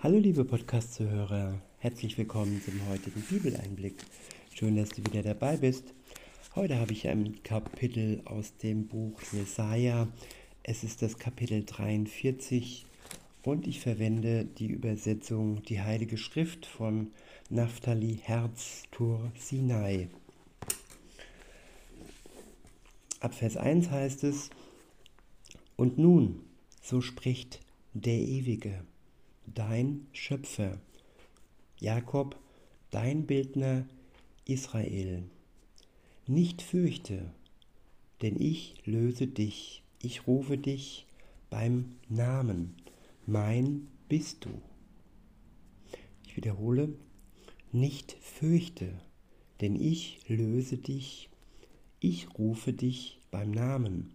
[0.00, 3.96] Hallo liebe Podcast-Zuhörer, herzlich willkommen zum heutigen Bibeleinblick.
[4.54, 5.92] Schön, dass du wieder dabei bist.
[6.54, 10.06] Heute habe ich ein Kapitel aus dem Buch Jesaja.
[10.62, 12.86] Es ist das Kapitel 43
[13.42, 17.10] und ich verwende die Übersetzung Die Heilige Schrift von
[17.50, 20.10] Naphtali Herz Tur Sinai.
[23.18, 24.50] Ab Vers 1 heißt es,
[25.74, 26.42] Und nun,
[26.82, 27.58] so spricht
[27.94, 28.84] der Ewige
[29.54, 30.80] dein Schöpfer,
[31.80, 32.38] Jakob,
[32.90, 33.86] dein Bildner
[34.44, 35.24] Israel.
[36.26, 37.32] Nicht fürchte,
[38.22, 41.06] denn ich löse dich, ich rufe dich
[41.50, 42.74] beim Namen,
[43.26, 44.50] mein bist du.
[46.26, 46.94] Ich wiederhole,
[47.72, 48.92] nicht fürchte,
[49.60, 51.28] denn ich löse dich,
[52.00, 54.12] ich rufe dich beim Namen,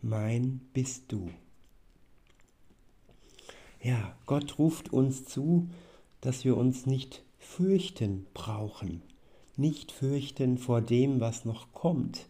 [0.00, 1.30] mein bist du.
[3.80, 5.68] Ja, Gott ruft uns zu,
[6.20, 9.02] dass wir uns nicht fürchten brauchen,
[9.56, 12.26] nicht fürchten vor dem, was noch kommt.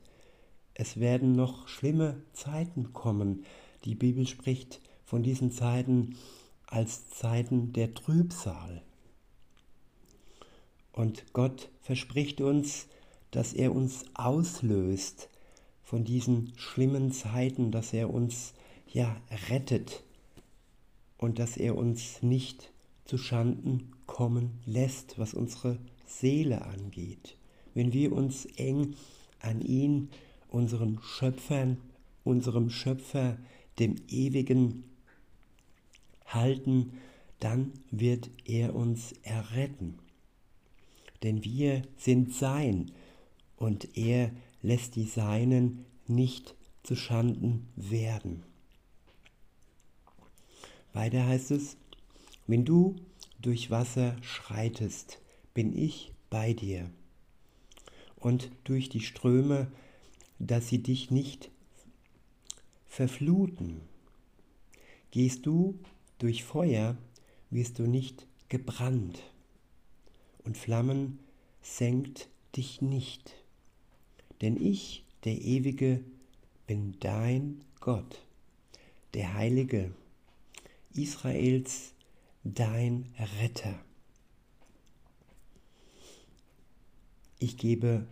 [0.75, 3.45] Es werden noch schlimme Zeiten kommen.
[3.85, 6.17] Die Bibel spricht von diesen Zeiten
[6.67, 8.83] als Zeiten der Trübsal.
[10.93, 12.89] Und Gott verspricht uns,
[13.31, 15.31] dass er uns auslöst
[15.83, 18.53] von diesen schlimmen Zeiten, dass er uns
[18.87, 19.17] ja
[19.49, 20.03] rettet
[21.19, 22.73] und dass er uns nicht
[23.05, 27.37] zu Schanden kommen lässt, was unsere Seele angeht.
[27.75, 28.95] Wenn wir uns eng
[29.41, 30.09] an ihn,
[30.49, 31.79] unseren Schöpfern,
[32.25, 33.37] unserem Schöpfer,
[33.79, 34.85] dem Ewigen
[36.27, 36.93] halten,
[37.41, 39.99] dann wird er uns erretten.
[41.23, 42.93] Denn wir sind sein
[43.57, 44.31] und er
[44.63, 48.45] lässt die Seinen nicht zu Schanden werden.
[50.99, 51.77] Weiter heißt es,
[52.49, 52.97] wenn du
[53.39, 55.21] durch Wasser schreitest,
[55.55, 56.91] bin ich bei dir.
[58.17, 59.71] Und durch die Ströme,
[60.41, 61.53] dass sie dich nicht
[62.89, 63.81] verfluten.
[65.13, 65.79] Gehst du
[66.19, 66.97] durch Feuer,
[67.51, 69.23] wirst du nicht gebrannt.
[70.43, 71.21] Und Flammen
[71.63, 73.37] senkt dich nicht.
[74.41, 76.03] Denn ich, der Ewige,
[76.67, 78.21] bin dein Gott,
[79.15, 79.93] der Heilige
[80.95, 81.93] Israels
[82.45, 83.79] dein Retter.
[87.39, 88.07] Ich gebe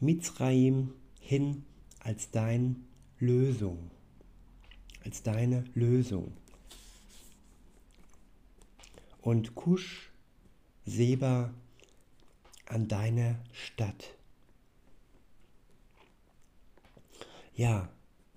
[0.00, 1.64] Mitzraim hin
[2.00, 2.84] als dein
[3.18, 3.90] Lösung,
[5.04, 6.32] als deine Lösung.
[9.20, 10.10] Und Kusch,
[10.84, 11.52] Seba
[12.66, 14.14] an deiner Stadt.
[17.54, 17.88] Ja,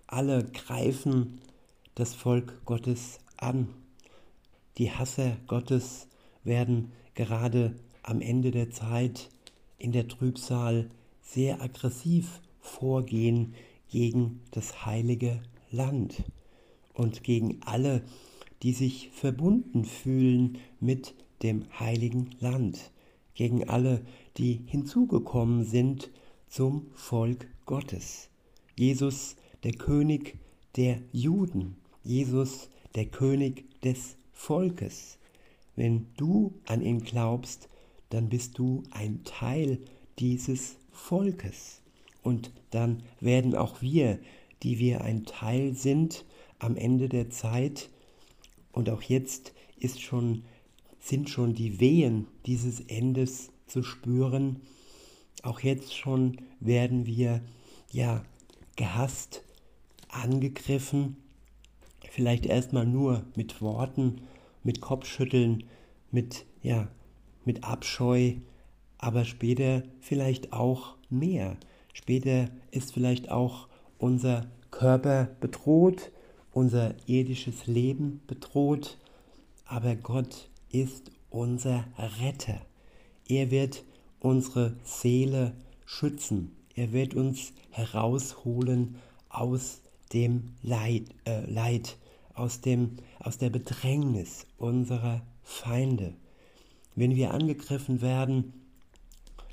[0.07, 1.41] alle greifen
[1.95, 3.69] das Volk Gottes an.
[4.77, 6.07] Die Hasser Gottes
[6.43, 9.29] werden gerade am Ende der Zeit
[9.77, 10.89] in der Trübsal
[11.21, 13.53] sehr aggressiv vorgehen
[13.89, 15.41] gegen das heilige
[15.71, 16.23] Land
[16.93, 18.03] und gegen alle,
[18.63, 21.13] die sich verbunden fühlen mit
[21.43, 22.91] dem heiligen Land,
[23.33, 24.05] gegen alle,
[24.37, 26.09] die hinzugekommen sind
[26.47, 28.29] zum Volk Gottes.
[28.75, 30.39] Jesus, der König
[30.75, 35.19] der Juden, Jesus, der König des Volkes.
[35.77, 37.69] Wenn du an ihn glaubst,
[38.09, 39.79] dann bist du ein Teil
[40.19, 41.81] dieses Volkes.
[42.23, 44.19] Und dann werden auch wir,
[44.63, 46.25] die wir ein Teil sind,
[46.59, 47.89] am Ende der Zeit
[48.73, 50.43] und auch jetzt ist schon,
[50.99, 54.59] sind schon die Wehen dieses Endes zu spüren.
[55.41, 57.41] Auch jetzt schon werden wir
[57.93, 58.25] ja
[58.75, 59.45] gehasst,
[60.09, 61.15] angegriffen
[62.11, 64.21] vielleicht erstmal nur mit Worten,
[64.63, 65.63] mit Kopfschütteln,
[66.11, 66.87] mit, ja,
[67.45, 68.33] mit Abscheu,
[68.97, 71.57] aber später vielleicht auch mehr.
[71.93, 73.67] Später ist vielleicht auch
[73.97, 76.11] unser Körper bedroht,
[76.51, 78.97] unser irdisches Leben bedroht,
[79.65, 81.85] aber Gott ist unser
[82.21, 82.61] Retter.
[83.27, 83.83] Er wird
[84.19, 85.53] unsere Seele
[85.85, 86.55] schützen.
[86.75, 88.95] Er wird uns herausholen
[89.29, 89.81] aus
[90.13, 91.97] dem Leid, äh, Leid
[92.33, 96.13] aus, dem, aus der Bedrängnis unserer Feinde.
[96.95, 98.53] Wenn wir angegriffen werden,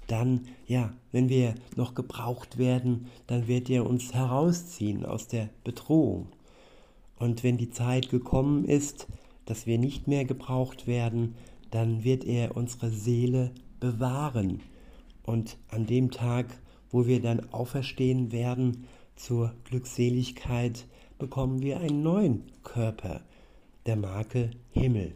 [0.06, 6.28] dann, ja, wenn wir noch gebraucht werden, dann wird er uns herausziehen aus der Bedrohung.
[7.18, 9.06] Und wenn die Zeit gekommen ist,
[9.46, 11.34] dass wir nicht mehr gebraucht werden,
[11.70, 14.60] dann wird er unsere Seele bewahren.
[15.24, 16.46] Und an dem Tag,
[16.90, 20.86] wo wir dann auferstehen werden, zur Glückseligkeit
[21.18, 23.22] bekommen wir einen neuen Körper
[23.86, 25.14] der Marke Himmel.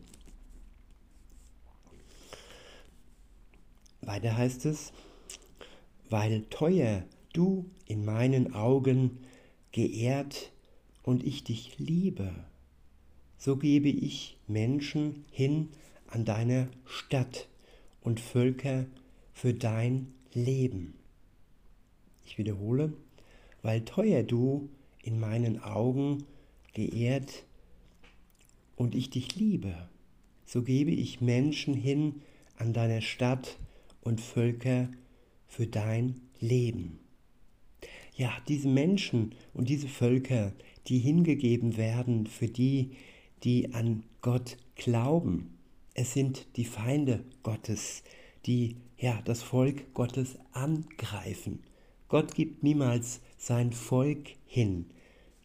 [4.01, 4.93] Weiter heißt es,
[6.09, 9.19] weil teuer du in meinen Augen
[9.73, 10.51] geehrt
[11.03, 12.33] und ich dich liebe,
[13.37, 15.69] so gebe ich Menschen hin
[16.09, 17.49] an deiner Stadt
[18.01, 18.87] und Völker
[19.33, 20.95] für dein Leben.
[22.25, 22.93] Ich wiederhole,
[23.63, 24.69] weil teuer du
[25.03, 26.25] in meinen Augen
[26.75, 27.45] geehrt
[28.77, 29.89] und ich dich liebe,
[30.45, 32.23] so gebe ich Menschen hin
[32.57, 33.59] an deiner Stadt
[34.03, 34.89] und Völker
[35.47, 36.99] für dein Leben.
[38.17, 40.53] Ja, diese Menschen und diese Völker,
[40.87, 42.91] die hingegeben werden für die,
[43.45, 45.57] die an Gott glauben,
[45.95, 48.03] es sind die Feinde Gottes,
[48.47, 51.61] die ja das Volk Gottes angreifen.
[52.09, 54.85] Gott gibt niemals sein Volk hin,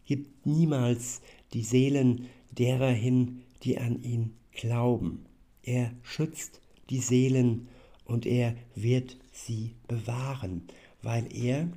[0.04, 1.22] gibt niemals
[1.54, 5.24] die Seelen derer hin, die an ihn glauben.
[5.62, 6.60] Er schützt
[6.90, 7.68] die Seelen
[8.04, 10.68] und er wird sie bewahren,
[11.02, 11.68] weil er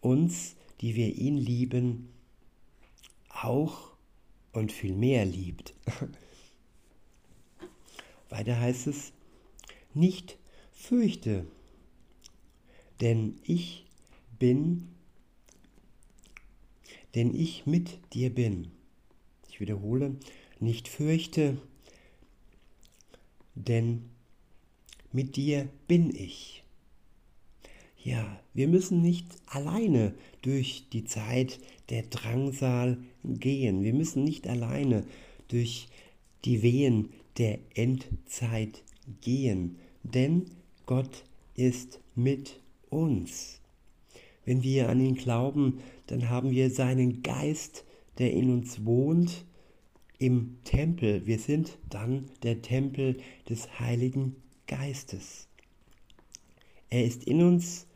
[0.00, 2.08] uns, die wir ihn lieben,
[3.28, 3.92] auch
[4.52, 5.72] und viel mehr liebt.
[8.28, 9.12] Weiter heißt es,
[9.94, 10.36] nicht
[10.72, 11.46] fürchte,
[13.00, 13.86] denn ich
[14.38, 14.93] bin,
[17.14, 18.68] denn ich mit dir bin.
[19.48, 20.16] Ich wiederhole,
[20.60, 21.58] nicht fürchte,
[23.54, 24.10] denn
[25.12, 26.64] mit dir bin ich.
[28.02, 31.58] Ja, wir müssen nicht alleine durch die Zeit
[31.88, 33.82] der Drangsal gehen.
[33.82, 35.04] Wir müssen nicht alleine
[35.48, 35.88] durch
[36.44, 38.82] die Wehen der Endzeit
[39.20, 40.50] gehen, denn
[40.84, 41.24] Gott
[41.54, 43.60] ist mit uns.
[44.44, 47.84] Wenn wir an ihn glauben, dann haben wir seinen Geist,
[48.18, 49.44] der in uns wohnt,
[50.18, 51.26] im Tempel.
[51.26, 53.18] Wir sind dann der Tempel
[53.48, 54.36] des Heiligen
[54.66, 55.48] Geistes.
[56.90, 57.86] Er ist in uns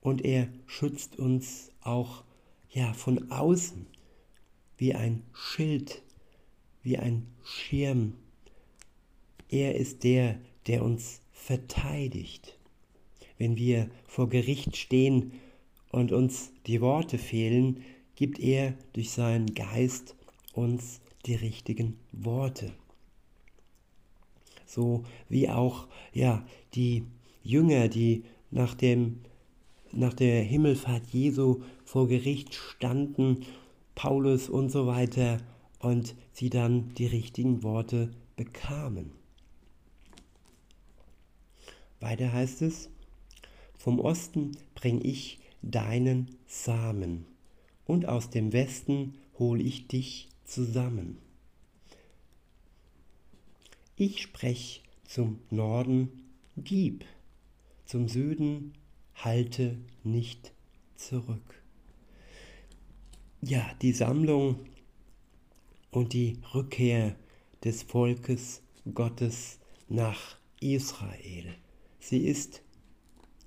[0.00, 2.24] und er schützt uns auch
[2.70, 3.86] ja von außen
[4.76, 6.02] wie ein Schild,
[6.82, 8.14] wie ein Schirm.
[9.48, 12.58] Er ist der, der uns verteidigt.
[13.38, 15.32] Wenn wir vor Gericht stehen
[15.90, 17.82] und uns die Worte fehlen,
[18.14, 20.14] gibt er durch seinen Geist
[20.52, 22.72] uns die richtigen Worte.
[24.66, 26.44] So wie auch ja
[26.74, 27.04] die
[27.42, 29.20] Jünger, die nach dem
[29.92, 33.44] nach der Himmelfahrt Jesu vor Gericht standen,
[33.96, 35.38] Paulus und so weiter,
[35.80, 39.10] und sie dann die richtigen Worte bekamen.
[41.98, 42.88] Weiter heißt es,
[43.76, 47.26] vom Osten bring ich deinen Samen,
[47.86, 51.18] und aus dem Westen hol ich dich zusammen.
[53.96, 56.24] Ich sprech zum Norden,
[56.56, 57.04] gib,
[57.84, 58.74] zum Süden,
[59.14, 60.52] halte nicht
[60.94, 61.62] zurück.
[63.42, 64.60] Ja, die Sammlung
[65.90, 67.16] und die Rückkehr
[67.64, 68.62] des Volkes
[68.94, 69.58] Gottes
[69.88, 71.56] nach Israel.
[71.98, 72.62] Sie ist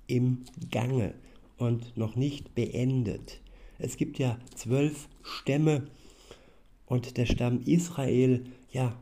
[0.06, 1.14] im Gange
[1.56, 3.40] und noch nicht beendet.
[3.78, 5.86] Es gibt ja zwölf Stämme
[6.86, 8.98] und der Stamm Israel, ja,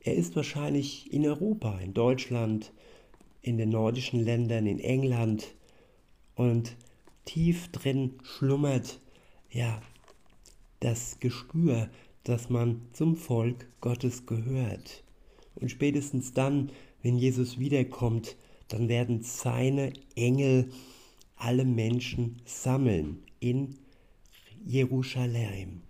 [0.00, 2.72] er ist wahrscheinlich in Europa, in Deutschland,
[3.42, 5.54] in den nordischen Ländern, in England
[6.34, 6.76] und
[7.24, 9.00] tief drin schlummert,
[9.50, 9.82] ja,
[10.80, 11.90] das Gespür,
[12.24, 15.02] dass man zum Volk Gottes gehört.
[15.56, 16.70] Und spätestens dann,
[17.02, 18.36] wenn Jesus wiederkommt,
[18.68, 20.70] dann werden seine Engel
[21.38, 23.76] alle Menschen sammeln in
[24.64, 25.82] Jerusalem.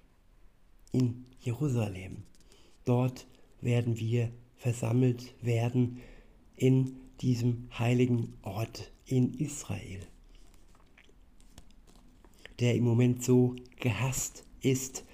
[0.93, 2.25] In Jerusalem.
[2.85, 3.27] Dort
[3.61, 6.01] werden wir versammelt werden
[6.57, 10.01] in diesem heiligen Ort in Israel,
[12.61, 15.05] der im Moment so gehasst ist,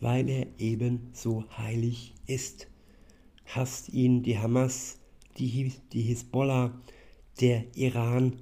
[0.00, 2.68] weil er eben so heilig ist.
[3.46, 4.98] Hasst ihn die Hamas,
[5.38, 6.80] die, die Hisbollah,
[7.40, 8.36] der Iran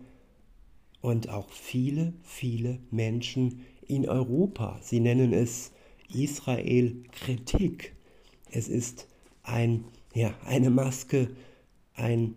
[1.01, 4.79] und auch viele, viele Menschen in Europa.
[4.83, 5.73] Sie nennen es
[6.13, 7.95] Israel-Kritik.
[8.51, 9.07] Es ist
[9.43, 11.31] ein, ja, eine Maske,
[11.95, 12.37] ein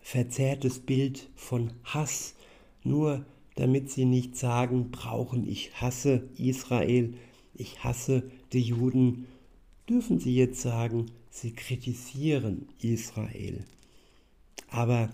[0.00, 2.34] verzerrtes Bild von Hass,
[2.82, 7.14] nur damit sie nicht sagen brauchen, ich hasse Israel,
[7.54, 9.26] ich hasse die Juden,
[9.88, 13.64] dürfen sie jetzt sagen, sie kritisieren Israel.
[14.68, 15.12] Aber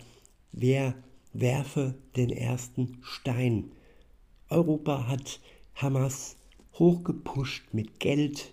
[0.52, 0.94] wer
[1.32, 3.72] werfe den ersten Stein?
[4.48, 5.40] Europa hat
[5.74, 6.36] Hamas
[6.74, 8.52] hochgepusht mit Geld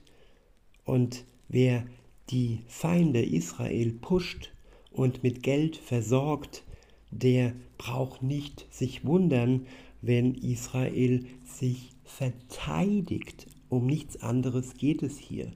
[0.86, 1.86] und wer
[2.30, 4.52] die Feinde Israel pusht
[4.92, 6.64] und mit Geld versorgt,
[7.12, 9.66] der braucht nicht sich wundern,
[10.02, 13.48] wenn Israel sich verteidigt.
[13.70, 15.52] Um nichts anderes geht es hier.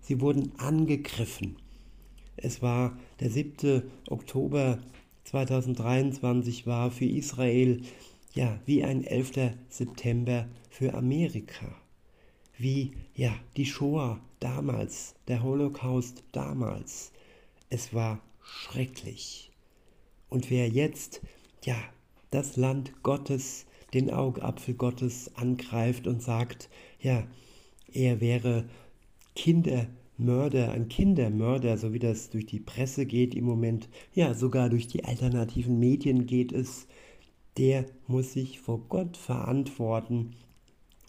[0.00, 1.56] Sie wurden angegriffen.
[2.36, 3.82] Es war der 7.
[4.08, 4.78] Oktober
[5.24, 7.82] 2023 war für Israel
[8.34, 9.54] ja wie ein 11.
[9.68, 11.74] September für Amerika.
[12.58, 17.12] Wie ja die Shoah damals, der Holocaust damals.
[17.70, 19.50] Es war schrecklich.
[20.28, 21.20] Und wer jetzt
[21.64, 21.76] ja
[22.30, 26.68] das Land Gottes, den Augapfel Gottes angreift und sagt,
[27.00, 27.26] ja,
[27.92, 28.64] er wäre
[30.22, 34.86] Kindermörder, ein Kindermörder, so wie das durch die Presse geht im Moment, ja, sogar durch
[34.86, 36.86] die alternativen Medien geht es,
[37.56, 40.36] der muss sich vor Gott verantworten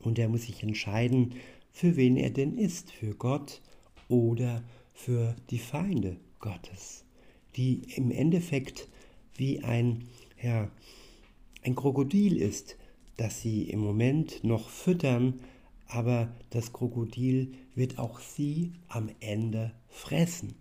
[0.02, 1.36] und er muss sich entscheiden,
[1.72, 3.62] für wen er denn ist, für Gott
[4.08, 4.64] oder
[4.96, 7.06] für die Feinde Gottes,
[7.56, 8.90] die im Endeffekt
[9.36, 10.06] wie ein,
[10.42, 10.72] ja,
[11.62, 12.78] ein Krokodil ist,
[13.18, 15.40] das sie im Moment noch füttern,
[15.88, 20.56] aber das Krokodil wird auch sie am Ende fressen.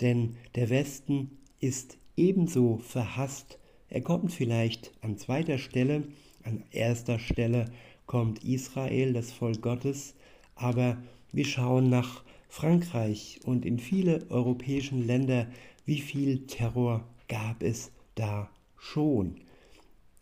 [0.00, 3.58] Denn der Westen ist ebenso verhasst.
[3.88, 6.04] Er kommt vielleicht an zweiter Stelle,
[6.44, 7.70] an erster Stelle
[8.06, 10.14] kommt Israel, das Volk Gottes,
[10.54, 10.98] aber
[11.32, 15.46] wir schauen nach Frankreich und in viele europäischen Länder,
[15.86, 19.36] wie viel Terror gab es da schon.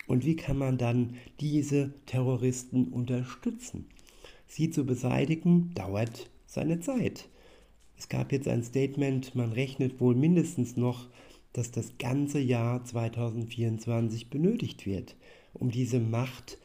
[0.07, 3.87] Und wie kann man dann diese Terroristen unterstützen?
[4.51, 7.29] Sie zu beseitigen dauert seine Zeit.
[7.97, 11.07] Es gab jetzt ein Statement, man rechnet wohl mindestens noch,
[11.53, 15.15] dass das ganze Jahr 2024 benötigt wird,
[15.55, 16.59] um diese Macht,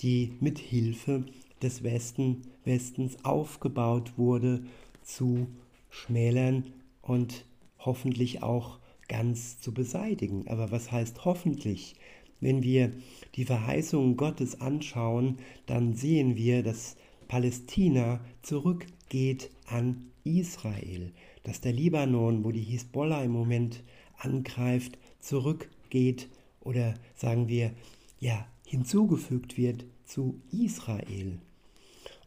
[0.00, 1.24] die mit Hilfe
[1.62, 4.62] des Westen, Westens aufgebaut wurde,
[5.02, 5.46] zu
[5.88, 6.66] schmälern
[7.00, 7.46] und
[7.78, 10.46] hoffentlich auch ganz zu beseitigen.
[10.46, 11.94] Aber was heißt hoffentlich?
[12.38, 12.92] Wenn wir
[13.34, 16.96] die Verheißungen Gottes anschauen, dann sehen wir, dass
[17.30, 21.12] Palästina zurückgeht an Israel,
[21.44, 23.84] dass der Libanon, wo die Hisbollah im Moment
[24.18, 27.70] angreift, zurückgeht oder sagen wir,
[28.18, 31.38] ja, hinzugefügt wird zu Israel.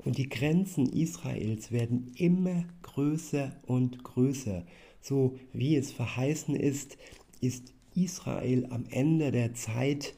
[0.06, 4.66] Und die Grenzen Israels werden immer größer und größer.
[5.02, 6.98] So wie es verheißen ist,
[7.42, 10.14] ist Israel am Ende der Zeit,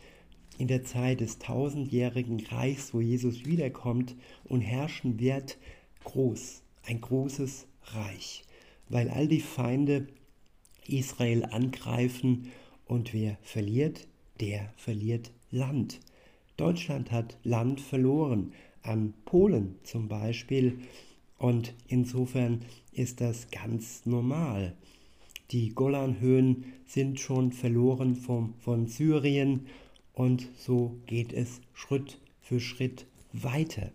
[0.58, 5.58] in der Zeit des tausendjährigen Reichs, wo Jesus wiederkommt und herrschen wird,
[6.04, 8.44] groß, ein großes Reich,
[8.90, 10.08] weil all die Feinde
[10.88, 12.52] Israel angreifen
[12.86, 14.08] und wer verliert,
[14.40, 16.00] der verliert Land.
[16.58, 20.80] Deutschland hat Land verloren, an Polen zum Beispiel.
[21.38, 22.62] Und insofern
[22.94, 24.76] ist das ganz normal.
[25.52, 29.68] Die Golanhöhen sind schon verloren vom, von Syrien
[30.16, 33.92] und so geht es Schritt für Schritt weiter.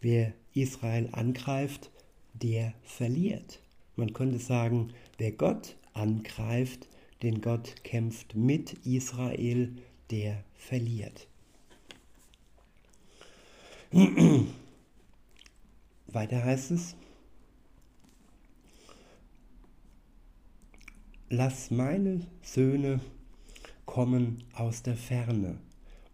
[0.00, 1.90] Wer Israel angreift,
[2.32, 3.60] der verliert.
[3.94, 6.88] Man könnte sagen, wer Gott angreift,
[7.22, 9.76] den Gott kämpft mit Israel,
[10.10, 11.26] der verliert.
[16.06, 16.94] Weiter heißt es,
[21.28, 23.00] lass meine Söhne
[23.98, 25.58] kommen aus der Ferne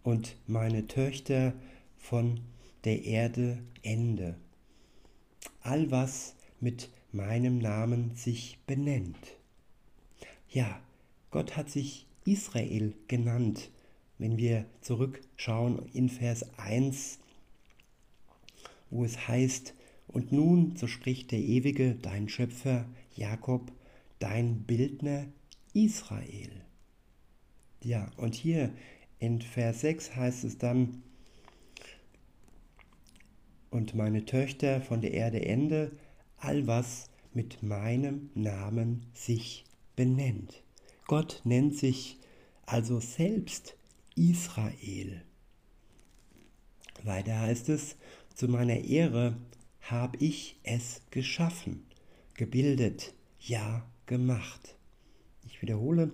[0.01, 1.53] und meine Töchter
[1.99, 2.39] von
[2.83, 4.39] der Erde Ende.
[5.61, 9.37] All was mit meinem Namen sich benennt.
[10.49, 10.81] Ja,
[11.29, 13.69] Gott hat sich Israel genannt.
[14.17, 17.19] Wenn wir zurückschauen in Vers 1,
[18.89, 19.75] wo es heißt,
[20.07, 23.71] und nun, so spricht der Ewige, dein Schöpfer, Jakob,
[24.17, 25.27] dein Bildner,
[25.75, 26.65] Israel.
[27.85, 28.73] Ja, und hier
[29.19, 31.03] in Vers 6 heißt es dann,
[33.69, 35.91] und meine Töchter von der Erde Ende,
[36.37, 39.65] all was mit meinem Namen sich
[39.95, 40.63] benennt.
[41.05, 42.17] Gott nennt sich
[42.65, 43.77] also selbst
[44.15, 45.21] Israel.
[47.03, 47.97] Weiter heißt es,
[48.33, 49.37] zu meiner Ehre
[49.81, 51.85] habe ich es geschaffen,
[52.33, 54.75] gebildet, ja gemacht.
[55.45, 56.09] Ich wiederhole,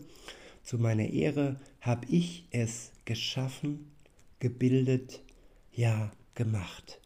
[0.63, 3.91] zu meiner Ehre habe ich es geschaffen,
[4.39, 5.21] gebildet,
[5.71, 6.99] ja gemacht.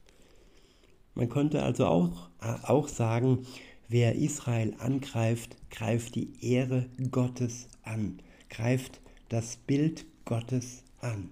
[1.13, 3.45] Man könnte also auch, äh, auch sagen,
[3.87, 11.29] wer Israel angreift, greift die Ehre Gottes an, greift das Bild Gottes an.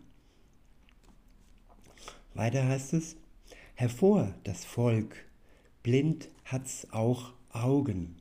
[2.34, 3.16] Weiter heißt es,
[3.76, 5.16] hervor das Volk,
[5.84, 8.16] blind hat's auch Augen,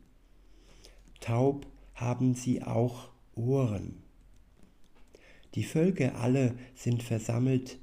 [1.21, 4.02] taub haben sie auch Ohren.
[5.54, 7.78] Die Völker alle sind versammelt,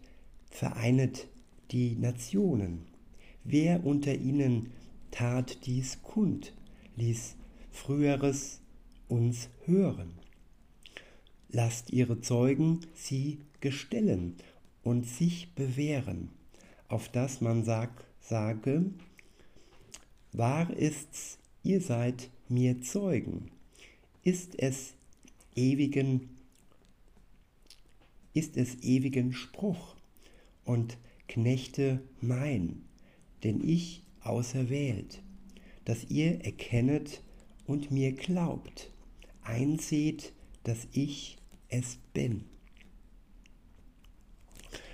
[0.50, 1.27] vereinet
[1.72, 2.86] die Nationen.
[3.44, 4.72] Wer unter ihnen
[5.12, 6.53] tat dies kund,
[6.96, 7.36] ließ
[7.72, 8.62] früheres
[9.08, 10.13] uns hören.
[11.50, 14.36] Lasst ihre Zeugen sie gestellen
[14.84, 16.29] und sich bewähren,
[16.88, 18.86] auf dass man sag, sage,
[20.32, 23.51] wahr ist's, ihr seid mir Zeugen,
[24.24, 24.94] ist es
[25.60, 26.30] ewigen,
[28.34, 29.96] ist es ewigen Spruch
[30.63, 30.98] und
[31.28, 32.84] Knechte mein,
[33.44, 35.22] denn ich auserwählt,
[35.86, 37.22] dass ihr erkennet
[37.68, 38.92] und mir glaubt,
[39.44, 41.38] einseht, dass ich
[41.68, 42.46] es bin.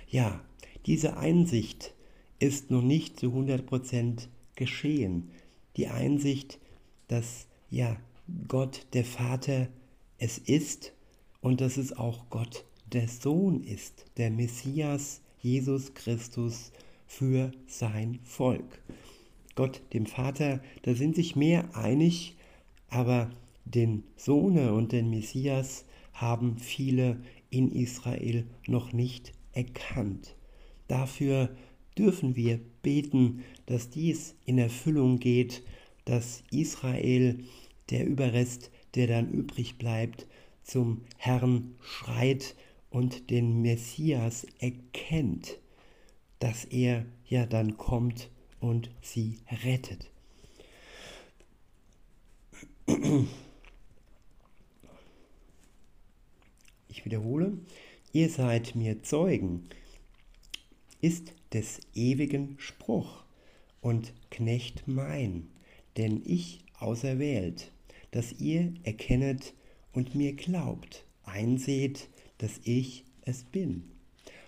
[0.08, 0.44] Ja,
[0.86, 1.94] diese Einsicht
[2.38, 5.30] ist noch nicht zu 100% geschehen.
[5.76, 6.58] Die Einsicht,
[7.08, 7.96] dass ja
[8.48, 9.68] Gott der Vater
[10.18, 10.92] es ist
[11.40, 16.72] und dass es auch Gott der Sohn ist, der Messias Jesus Christus
[17.06, 18.80] für sein Volk.
[19.54, 22.36] Gott dem Vater, da sind sich mehr einig,
[22.88, 23.30] aber
[23.64, 27.20] den Sohne und den Messias haben viele
[27.50, 30.36] in Israel noch nicht erkannt.
[30.88, 31.54] Dafür
[31.98, 35.62] dürfen wir beten, dass dies in Erfüllung geht,
[36.04, 37.40] dass Israel,
[37.90, 40.26] der Überrest, der dann übrig bleibt,
[40.62, 42.56] zum Herrn schreit
[42.90, 45.58] und den Messias erkennt,
[46.38, 50.10] dass er ja dann kommt und sie rettet.
[56.88, 57.58] Ich wiederhole,
[58.12, 59.68] ihr seid mir Zeugen,
[61.00, 63.24] ist des ewigen Spruch
[63.80, 65.48] und Knecht mein,
[65.96, 67.70] denn ich auserwählt,
[68.16, 69.52] dass ihr erkennet
[69.92, 72.08] und mir glaubt, einseht,
[72.38, 73.84] dass ich es bin.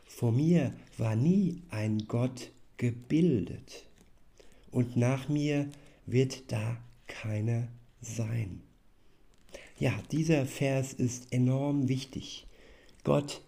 [0.07, 3.85] Vor mir war nie ein Gott gebildet,
[4.71, 5.69] und nach mir
[6.07, 6.79] wird da
[7.09, 7.69] keiner
[8.01, 8.63] sein.
[9.79, 12.47] Ja, dieser Vers ist enorm wichtig.
[13.05, 13.43] Gott,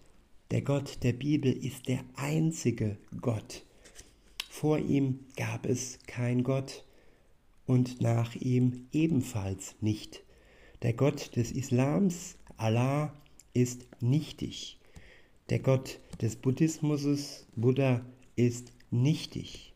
[0.51, 3.63] der Gott der Bibel, ist der einzige Gott.
[4.51, 6.83] Vor ihm gab es kein Gott
[7.65, 10.23] und nach ihm ebenfalls nicht.
[10.81, 13.13] Der Gott des Islams, Allah,
[13.53, 14.79] ist nichtig.
[15.49, 19.73] Der Gott des Buddhismus, Buddha, ist nichtig.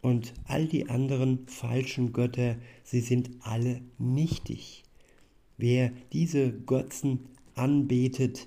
[0.00, 4.84] Und all die anderen falschen Götter, sie sind alle nichtig.
[5.56, 8.46] Wer diese Götzen anbetet,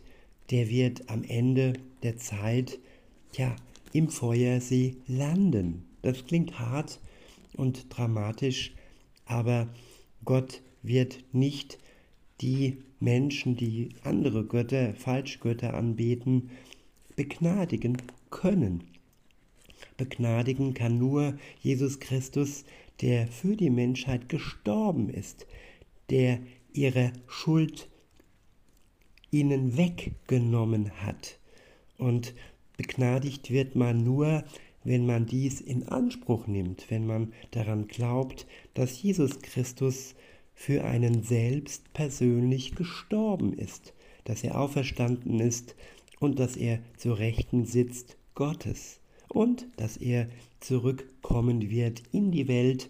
[0.49, 1.73] der wird am Ende
[2.03, 2.79] der Zeit
[3.33, 3.55] ja
[3.93, 5.83] im Feuersee landen.
[6.01, 6.99] Das klingt hart
[7.55, 8.73] und dramatisch,
[9.25, 9.69] aber
[10.25, 11.79] Gott wird nicht
[12.41, 16.49] die Menschen, die andere Götter, Falschgötter anbeten,
[17.15, 17.97] begnadigen
[18.29, 18.83] können.
[19.97, 22.65] Begnadigen kann nur Jesus Christus,
[23.01, 25.47] der für die Menschheit gestorben ist,
[26.09, 26.39] der
[26.73, 27.89] ihre Schuld
[29.31, 31.39] ihnen weggenommen hat.
[31.97, 32.33] Und
[32.77, 34.43] begnadigt wird man nur,
[34.83, 40.15] wenn man dies in Anspruch nimmt, wenn man daran glaubt, dass Jesus Christus
[40.53, 45.75] für einen selbst persönlich gestorben ist, dass er auferstanden ist
[46.19, 50.27] und dass er zur Rechten sitzt Gottes und dass er
[50.59, 52.89] zurückkommen wird in die Welt,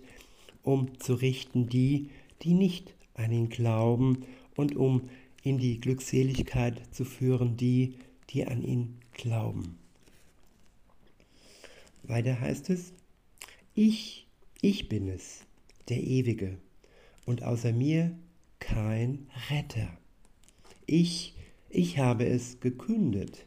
[0.63, 2.09] um zu richten die,
[2.41, 4.25] die nicht an ihn glauben
[4.55, 5.09] und um
[5.43, 7.95] in die Glückseligkeit zu führen, die,
[8.29, 9.80] die an ihn glauben.
[12.03, 12.93] Weiter heißt es,
[13.73, 14.27] ich,
[14.61, 15.45] ich bin es,
[15.89, 16.57] der Ewige,
[17.25, 18.17] und außer mir
[18.59, 19.97] kein Retter.
[20.85, 21.35] Ich,
[21.69, 23.45] ich habe es gekündet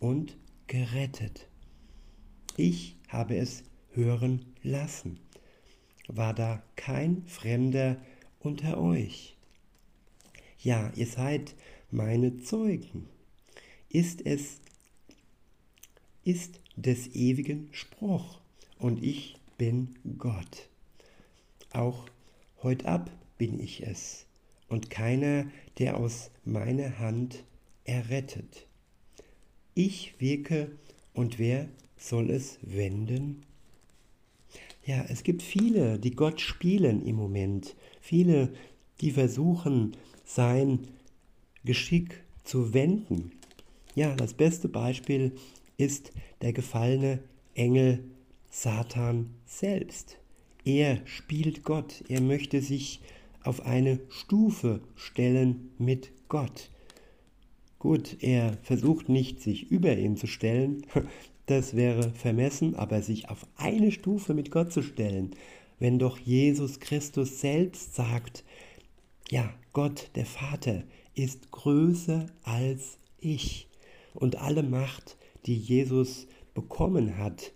[0.00, 1.48] und gerettet.
[2.56, 5.18] Ich habe es hören lassen.
[6.08, 7.96] War da kein Fremder
[8.40, 9.36] unter euch?
[10.58, 11.54] Ja, ihr seid
[11.90, 13.08] meine Zeugen.
[13.88, 14.60] Ist es,
[16.24, 18.40] ist des ewigen Spruch
[18.78, 20.68] und ich bin Gott.
[21.72, 22.06] Auch
[22.62, 24.26] heut ab bin ich es
[24.68, 25.46] und keiner,
[25.78, 27.44] der aus meiner Hand
[27.84, 28.66] errettet.
[29.74, 30.70] Ich wirke
[31.12, 33.42] und wer soll es wenden?
[34.86, 38.52] Ja, es gibt viele, die Gott spielen im Moment, viele,
[39.00, 40.80] die versuchen, sein
[41.64, 43.32] Geschick zu wenden.
[43.94, 45.32] Ja, das beste Beispiel
[45.76, 46.12] ist
[46.44, 47.20] der gefallene
[47.54, 48.04] Engel
[48.50, 50.18] Satan selbst.
[50.66, 53.00] Er spielt Gott, er möchte sich
[53.42, 56.68] auf eine Stufe stellen mit Gott.
[57.78, 60.86] Gut, er versucht nicht, sich über ihn zu stellen,
[61.46, 65.30] das wäre vermessen, aber sich auf eine Stufe mit Gott zu stellen,
[65.78, 68.44] wenn doch Jesus Christus selbst sagt,
[69.30, 73.66] ja, Gott, der Vater, ist größer als ich.
[74.12, 77.52] Und alle Macht, die Jesus bekommen hat,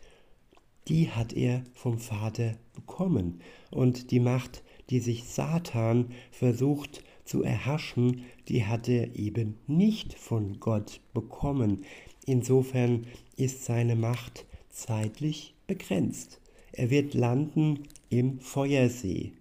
[0.88, 3.40] die hat er vom Vater bekommen.
[3.70, 10.60] Und die Macht, die sich Satan versucht zu erhaschen, die hat er eben nicht von
[10.60, 11.84] Gott bekommen.
[12.26, 13.06] Insofern
[13.36, 16.40] ist seine Macht zeitlich begrenzt.
[16.72, 19.32] Er wird landen im Feuersee.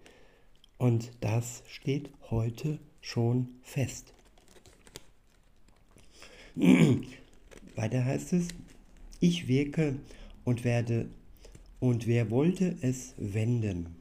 [0.77, 4.13] Und das steht heute schon fest.
[7.75, 8.47] Weiter heißt es,
[9.19, 9.95] ich wirke
[10.43, 11.09] und werde,
[11.79, 13.95] und wer wollte es wenden?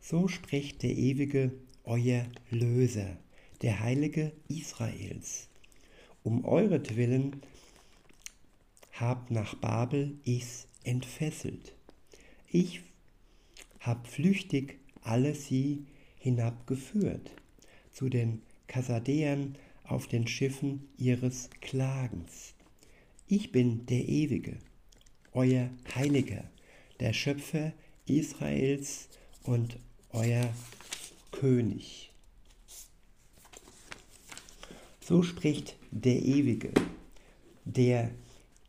[0.00, 1.52] So spricht der ewige,
[1.84, 3.16] euer Löser,
[3.62, 5.48] der Heilige Israels.
[6.22, 7.42] Um euretwillen
[8.92, 11.74] hab nach Babel ich's entfesselt.
[12.48, 12.82] Ich
[13.80, 15.86] hab flüchtig alle sie
[16.18, 17.30] hinabgeführt
[17.90, 22.54] zu den Kassadäern auf den Schiffen ihres Klagens.
[23.32, 24.58] Ich bin der Ewige,
[25.32, 26.42] euer Heiliger,
[26.98, 27.72] der Schöpfer
[28.04, 29.08] Israels
[29.44, 29.78] und
[30.12, 30.52] euer
[31.30, 32.10] König.
[35.00, 36.72] So spricht der Ewige,
[37.64, 38.10] der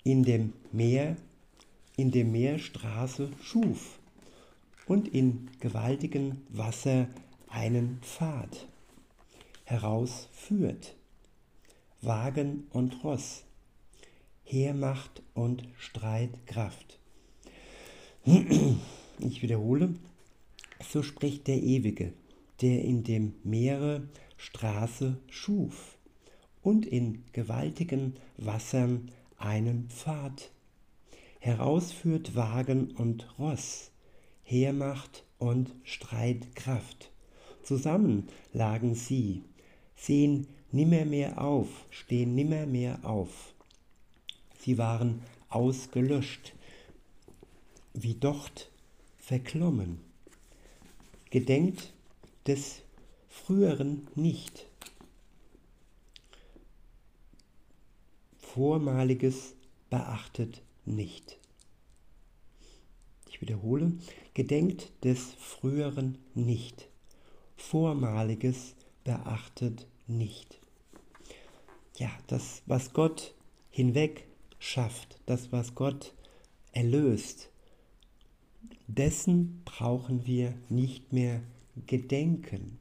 [0.03, 1.17] in dem Meer,
[1.97, 3.97] in dem Meer Straße schuf
[4.85, 7.07] und in gewaltigen Wasser
[7.49, 8.67] einen Pfad
[9.63, 10.95] herausführt.
[12.03, 13.43] Wagen und Ross,
[14.51, 16.99] Heermacht und Streitkraft.
[19.23, 19.93] Ich wiederhole,
[20.83, 22.11] so spricht der Ewige,
[22.59, 25.97] der in dem Meere Straße schuf
[26.63, 30.51] und in gewaltigen Wassern einen Pfad,
[31.39, 33.91] herausführt Wagen und Ross,
[34.43, 37.11] Heermacht und Streitkraft.
[37.63, 39.43] Zusammen lagen sie,
[39.95, 43.53] sehen nimmermehr auf, stehen nimmermehr auf.
[44.63, 46.53] Sie waren ausgelöscht,
[47.93, 48.71] wie dort
[49.17, 49.99] verklommen.
[51.29, 51.93] Gedenkt
[52.47, 52.81] des
[53.29, 54.65] Früheren nicht.
[58.37, 59.55] Vormaliges
[59.89, 61.41] beachtet nicht
[63.41, 63.93] wiederhole,
[64.33, 66.87] gedenkt des Früheren nicht,
[67.57, 70.59] Vormaliges beachtet nicht.
[71.97, 73.33] Ja, das, was Gott
[73.69, 74.27] hinweg
[74.61, 76.13] schafft, das, was Gott
[76.71, 77.49] erlöst,
[78.87, 81.41] dessen brauchen wir nicht mehr
[81.87, 82.77] gedenken.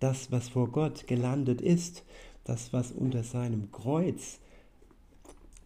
[0.00, 2.02] Das, was vor Gott gelandet ist,
[2.44, 4.40] das, was unter seinem Kreuz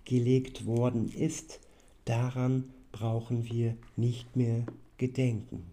[0.04, 1.58] gelegt worden ist,
[2.04, 4.66] daran brauchen wir nicht mehr
[4.98, 5.72] gedenken.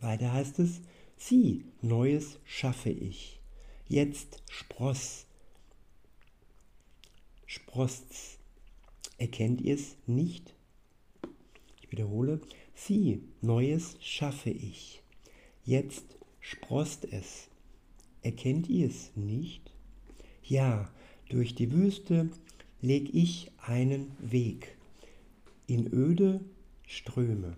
[0.00, 0.80] Weiter heißt es,
[1.18, 3.40] sieh, Neues schaffe ich.
[3.88, 5.25] Jetzt spross,
[7.46, 8.38] sprosst's.
[9.18, 10.54] Erkennt ihr es nicht?
[11.80, 12.40] Ich wiederhole,
[12.74, 15.02] sieh, Neues schaffe ich.
[15.64, 17.48] Jetzt sprost es.
[18.22, 19.72] Erkennt ihr es nicht?
[20.42, 20.90] Ja,
[21.28, 22.28] durch die Wüste
[22.80, 24.76] leg ich einen Weg
[25.66, 26.40] in öde
[26.86, 27.56] Ströme.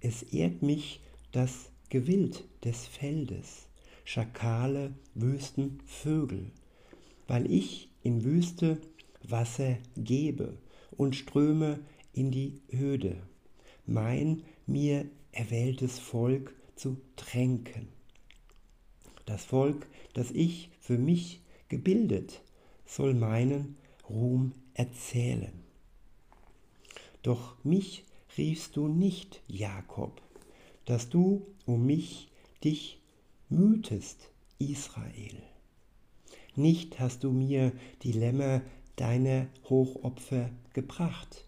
[0.00, 1.00] Es ehrt mich
[1.32, 3.68] das Gewild des Feldes,
[4.04, 6.50] Schakale, Wüsten, Vögel,
[7.26, 8.80] weil ich in Wüste
[9.24, 10.56] Wasser gebe
[10.96, 11.80] und Ströme
[12.12, 13.16] in die Öde,
[13.84, 17.88] mein mir erwähltes Volk zu tränken.
[19.24, 22.42] Das Volk, das ich für mich gebildet,
[22.86, 23.76] soll meinen
[24.08, 25.64] Ruhm erzählen.
[27.24, 28.04] Doch mich
[28.38, 30.22] riefst du nicht, Jakob,
[30.84, 32.30] dass du um mich
[32.62, 33.00] dich
[33.48, 35.42] mühtest, Israel.
[36.56, 38.62] Nicht hast du mir die Lämmer
[38.96, 41.46] deiner Hochopfer gebracht,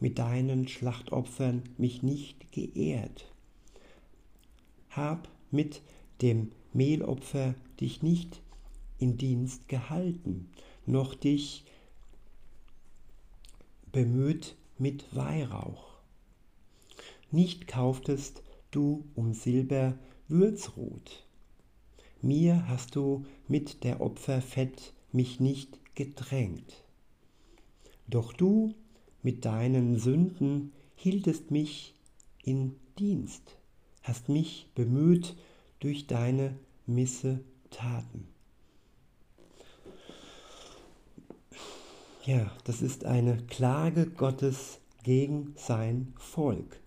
[0.00, 3.32] mit deinen Schlachtopfern mich nicht geehrt.
[4.90, 5.80] Hab mit
[6.20, 8.42] dem Mehlopfer dich nicht
[8.98, 10.50] in Dienst gehalten,
[10.84, 11.64] noch dich
[13.92, 15.94] bemüht mit Weihrauch.
[17.30, 21.24] Nicht kauftest du um Silber Würzrot.
[22.24, 26.82] Mir hast du mit der Opfer Fett mich nicht gedrängt.
[28.08, 28.72] Doch du
[29.22, 31.94] mit deinen Sünden hieltest mich
[32.42, 33.58] in Dienst,
[34.02, 35.36] hast mich bemüht
[35.80, 36.56] durch deine
[36.86, 38.26] Missetaten.
[42.24, 46.80] Ja, das ist eine Klage Gottes gegen sein Volk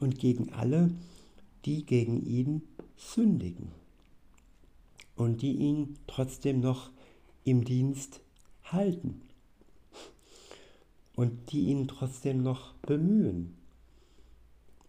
[0.00, 0.90] und gegen alle,
[1.66, 2.62] die gegen ihn
[2.96, 3.81] sündigen
[5.22, 6.90] und die ihn trotzdem noch
[7.44, 8.20] im Dienst
[8.64, 9.22] halten
[11.14, 13.54] und die ihn trotzdem noch bemühen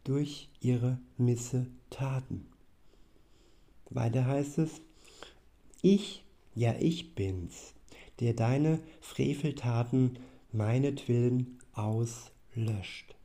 [0.03, 2.47] durch ihre Missetaten.
[3.91, 4.81] Weiter heißt es,
[5.83, 6.23] ich,
[6.55, 7.75] ja ich bin's,
[8.19, 10.17] der deine Freveltaten
[10.51, 13.15] meinetwillen auslöscht.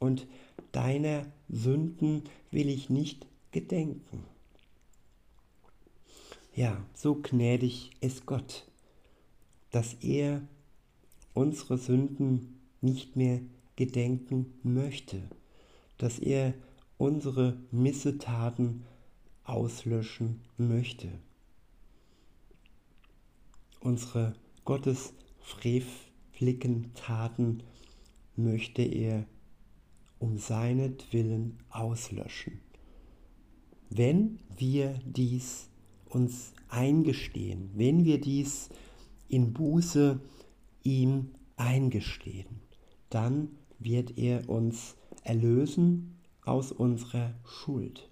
[0.00, 0.26] Und
[0.72, 4.31] deiner Sünden will ich nicht gedenken.
[6.54, 8.66] Ja, so gnädig ist Gott,
[9.70, 10.42] dass er
[11.32, 13.40] unsere Sünden nicht mehr
[13.76, 15.22] gedenken möchte,
[15.96, 16.52] dass er
[16.98, 18.84] unsere Missetaten
[19.44, 21.08] auslöschen möchte.
[23.80, 24.34] Unsere
[24.66, 27.62] gottesfrevligen Taten
[28.36, 29.24] möchte er
[30.18, 32.60] um seinetwillen auslöschen.
[33.88, 35.70] Wenn wir dies
[36.14, 38.70] uns eingestehen, wenn wir dies
[39.28, 40.20] in Buße
[40.82, 42.60] ihm eingestehen,
[43.10, 43.48] dann
[43.78, 48.08] wird er uns erlösen aus unserer Schuld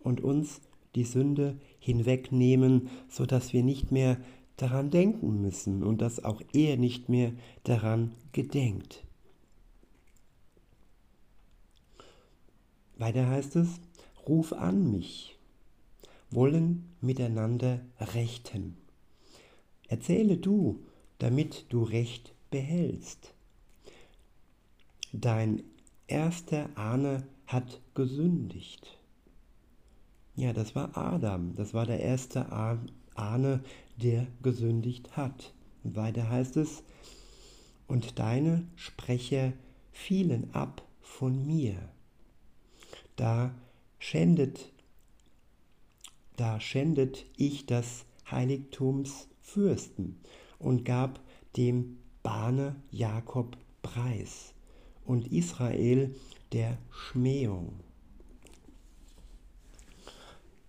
[0.00, 0.60] und uns
[0.94, 4.16] die Sünde hinwegnehmen, sodass wir nicht mehr
[4.56, 7.32] daran denken müssen und dass auch er nicht mehr
[7.64, 9.04] daran gedenkt.
[12.98, 13.80] Weiter heißt es,
[14.28, 15.38] ruf an mich,
[16.30, 18.76] wollen miteinander rechten.
[19.88, 20.80] Erzähle du,
[21.18, 23.34] damit du Recht behältst.
[25.12, 25.62] Dein
[26.06, 28.98] erster Ahne hat gesündigt.
[30.36, 32.50] Ja, das war Adam, das war der erste
[33.14, 33.62] Ahne,
[33.96, 35.52] der gesündigt hat.
[35.82, 36.82] Und weiter heißt es,
[37.88, 39.52] und deine Sprecher
[39.90, 41.76] fielen ab von mir.
[43.16, 43.52] Da
[43.98, 44.72] schändet,
[46.40, 50.18] da schändet ich das Heiligtums Fürsten
[50.58, 51.20] und gab
[51.58, 54.54] dem Bahne Jakob preis
[55.04, 56.16] und Israel
[56.52, 57.80] der Schmähung.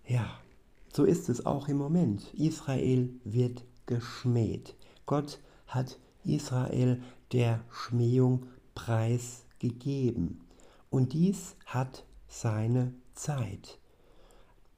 [0.06, 0.28] Ja,
[0.92, 2.34] so ist es auch im Moment.
[2.34, 4.76] Israel wird geschmäht.
[5.06, 10.42] Gott hat Israel der Schmähung preisgegeben.
[10.90, 13.78] Und dies hat seine Zeit.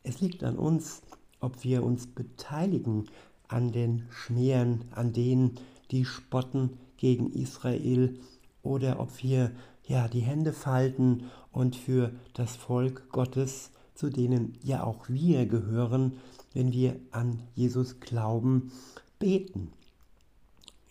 [0.05, 1.03] Es liegt an uns,
[1.41, 3.07] ob wir uns beteiligen
[3.49, 5.59] an den Schmähern, an denen,
[5.91, 8.19] die spotten gegen Israel,
[8.63, 9.51] oder ob wir
[9.87, 16.19] ja die Hände falten und für das Volk Gottes zu denen ja auch wir gehören,
[16.53, 18.73] wenn wir an Jesus glauben,
[19.19, 19.73] beten.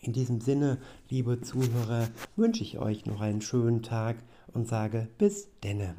[0.00, 4.16] In diesem Sinne, liebe Zuhörer, wünsche ich euch noch einen schönen Tag
[4.52, 5.94] und sage bis denne.